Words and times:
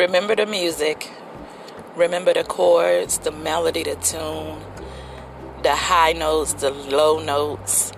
Remember 0.00 0.34
the 0.34 0.46
music. 0.46 1.10
Remember 1.94 2.32
the 2.32 2.42
chords, 2.42 3.18
the 3.18 3.30
melody, 3.30 3.82
the 3.82 3.96
tune, 3.96 4.58
the 5.62 5.76
high 5.76 6.14
notes, 6.14 6.54
the 6.54 6.70
low 6.70 7.22
notes, 7.22 7.92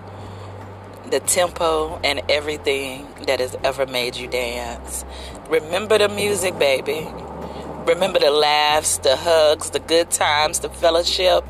the 1.09 1.21
tempo, 1.21 2.01
and 2.03 2.21
everything 2.27 3.07
that 3.25 3.39
has 3.39 3.55
ever 3.63 3.85
made 3.85 4.17
you 4.17 4.27
dance. 4.27 5.05
Remember 5.47 5.97
the 5.97 6.09
music, 6.09 6.59
baby. 6.59 7.07
Remember 7.87 8.19
the 8.19 8.31
laughs, 8.31 8.97
the 8.97 9.15
hugs, 9.15 9.69
the 9.69 9.79
good 9.79 10.11
times, 10.11 10.59
the 10.59 10.67
fellowship, 10.67 11.45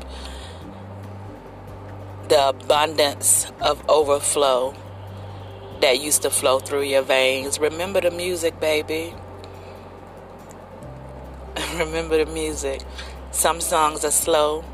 the 2.28 2.50
abundance 2.50 3.50
of 3.60 3.82
overflow 3.88 4.72
that 5.80 5.98
used 5.98 6.22
to 6.22 6.30
flow 6.30 6.60
through 6.60 6.82
your 6.82 7.02
veins. 7.02 7.58
Remember 7.58 8.00
the 8.00 8.12
music, 8.12 8.60
baby. 8.60 9.14
Remember 11.78 12.24
the 12.24 12.26
music. 12.32 12.82
Some 13.30 13.60
songs 13.60 14.04
are 14.04 14.10
slow, 14.10 14.64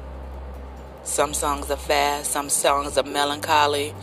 some 1.03 1.35
songs 1.35 1.71
are 1.71 1.77
fast, 1.77 2.31
some 2.31 2.49
songs 2.49 2.97
are 2.97 3.03
melancholy, 3.03 3.95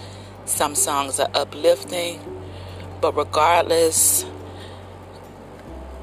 some 0.45 0.76
songs 0.76 1.20
are 1.20 1.30
uplifting. 1.34 2.20
But 3.02 3.16
regardless 3.16 4.26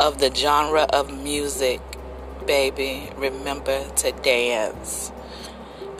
of 0.00 0.19
the 0.19 0.34
genre 0.34 0.83
of 0.92 1.16
music, 1.23 1.80
baby, 2.45 3.09
remember 3.16 3.88
to 3.97 4.11
dance. 4.11 5.12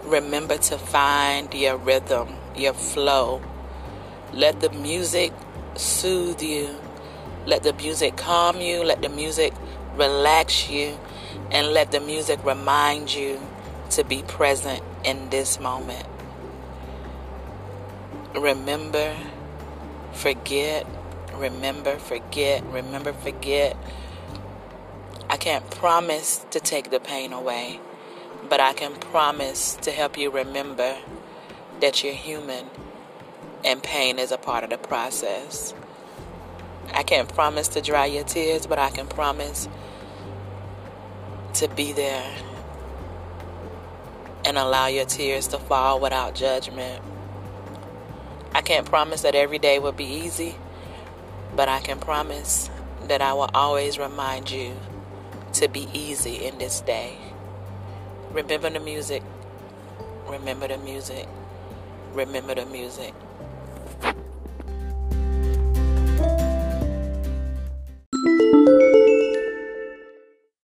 Remember 0.03 0.57
to 0.57 0.77
find 0.77 1.55
your 1.55 1.77
rhythm, 1.77 2.35
your 2.57 2.75
flow. 2.75 3.41
Let 4.33 4.59
the 4.59 4.71
music 4.71 5.33
soothe 5.77 6.43
you. 6.43 6.75
Let 7.47 7.63
the 7.63 7.73
music 7.75 8.17
calm 8.17 8.61
you. 8.61 8.83
Let 8.83 9.03
the 9.03 9.09
music 9.09 9.53
relax 9.97 10.69
you. 10.69 10.99
And 11.51 11.69
let 11.69 11.93
the 11.93 12.01
music 12.01 12.45
remind 12.45 13.15
you 13.15 13.41
to 13.91 14.05
be 14.05 14.23
present 14.23 14.83
in 15.05 15.31
this 15.31 15.61
moment. 15.61 16.07
Remember, 18.35 19.15
forget, 20.13 20.87
remember, 21.35 21.97
forget, 21.97 22.65
remember, 22.67 23.13
forget. 23.13 23.77
I 25.31 25.37
can't 25.37 25.69
promise 25.71 26.45
to 26.51 26.61
take 26.61 26.91
the 26.91 27.01
pain 27.01 27.33
away. 27.33 27.81
But 28.49 28.61
I 28.61 28.73
can 28.73 28.95
promise 28.95 29.77
to 29.83 29.91
help 29.91 30.19
you 30.19 30.31
remember 30.31 30.97
that 31.81 32.03
you're 32.03 32.15
human 32.15 32.67
and 33.65 33.83
pain 33.83 34.19
is 34.19 34.31
a 34.31 34.37
part 34.37 34.63
of 34.63 34.71
the 34.71 34.79
process. 34.79 35.75
I 36.93 37.03
can't 37.03 37.29
promise 37.33 37.69
to 37.69 37.81
dry 37.81 38.07
your 38.07 38.25
tears, 38.25 38.67
but 38.67 38.79
I 38.79 38.91
can 38.91 39.07
promise 39.07 39.69
to 41.55 41.69
be 41.69 41.93
there 41.93 42.35
and 44.45 44.59
allow 44.59 44.87
your 44.87 45.05
tears 45.07 45.49
to 45.49 45.59
fall 45.59 46.01
without 46.01 46.35
judgment. 46.35 47.03
I 48.55 48.61
can't 48.61 48.87
promise 48.87 49.23
that 49.23 49.35
every 49.35 49.59
day 49.59 49.79
will 49.79 49.93
be 49.93 50.05
easy, 50.05 50.57
but 51.57 51.69
I 51.69 51.81
can 51.81 51.99
promise 51.99 52.71
that 53.09 53.23
I 53.23 53.33
will 53.33 53.51
always 53.55 53.99
remind 53.99 54.51
you 54.51 54.77
to 55.55 55.69
be 55.69 55.89
easy 55.93 56.45
in 56.45 56.59
this 56.59 56.81
day. 56.81 57.17
Remember 58.33 58.71
the 58.71 58.81
music. 58.81 59.23
Remember 60.29 60.69
the 60.69 60.79
music. 60.79 61.29
Remember 62.13 62.55
the 62.55 62.67
music. 62.67 63.15